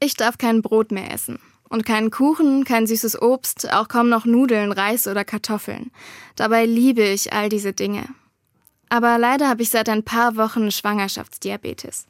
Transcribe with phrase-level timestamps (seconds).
[0.00, 1.38] Ich darf kein Brot mehr essen.
[1.68, 5.92] Und keinen Kuchen, kein süßes Obst, auch kaum noch Nudeln, Reis oder Kartoffeln.
[6.34, 8.06] Dabei liebe ich all diese Dinge.
[8.88, 12.06] Aber leider habe ich seit ein paar Wochen Schwangerschaftsdiabetes.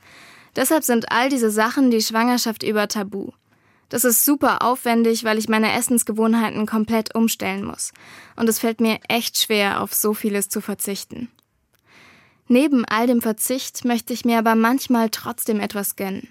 [0.56, 3.32] Deshalb sind all diese Sachen die Schwangerschaft über tabu.
[3.90, 7.92] Das ist super aufwendig, weil ich meine Essensgewohnheiten komplett umstellen muss.
[8.36, 11.28] Und es fällt mir echt schwer, auf so vieles zu verzichten.
[12.46, 16.28] Neben all dem Verzicht möchte ich mir aber manchmal trotzdem etwas gönnen.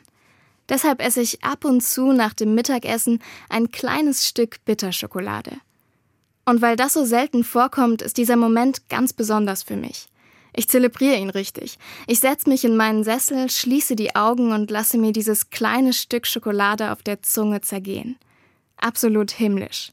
[0.69, 5.57] Deshalb esse ich ab und zu nach dem Mittagessen ein kleines Stück Bitterschokolade.
[6.45, 10.07] Und weil das so selten vorkommt, ist dieser Moment ganz besonders für mich.
[10.55, 11.77] Ich zelebriere ihn richtig.
[12.07, 16.25] Ich setze mich in meinen Sessel, schließe die Augen und lasse mir dieses kleine Stück
[16.25, 18.17] Schokolade auf der Zunge zergehen.
[18.77, 19.91] Absolut himmlisch.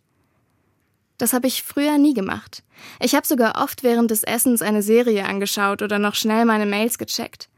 [1.19, 2.63] Das habe ich früher nie gemacht.
[3.01, 6.99] Ich habe sogar oft während des Essens eine Serie angeschaut oder noch schnell meine Mails
[6.99, 7.49] gecheckt.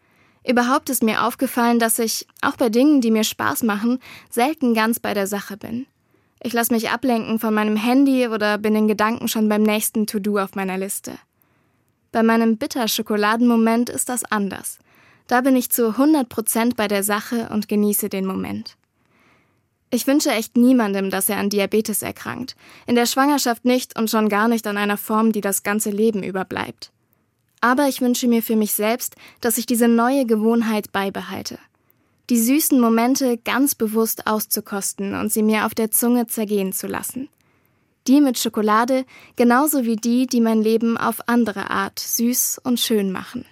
[0.46, 3.98] Überhaupt ist mir aufgefallen, dass ich, auch bei Dingen, die mir Spaß machen,
[4.30, 5.86] selten ganz bei der Sache bin.
[6.42, 10.38] Ich lasse mich ablenken von meinem Handy oder bin in Gedanken schon beim nächsten To-Do
[10.38, 11.18] auf meiner Liste.
[12.12, 14.78] Bei meinem Bitterschokoladenmoment ist das anders.
[15.26, 18.76] Da bin ich zu 100% bei der Sache und genieße den Moment.
[19.90, 22.56] Ich wünsche echt niemandem, dass er an Diabetes erkrankt.
[22.86, 26.22] In der Schwangerschaft nicht und schon gar nicht an einer Form, die das ganze Leben
[26.22, 26.92] überbleibt.
[27.60, 31.58] Aber ich wünsche mir für mich selbst, dass ich diese neue Gewohnheit beibehalte.
[32.30, 37.28] Die süßen Momente ganz bewusst auszukosten und sie mir auf der Zunge zergehen zu lassen.
[38.06, 39.04] Die mit Schokolade,
[39.36, 43.44] genauso wie die, die mein Leben auf andere Art süß und schön machen.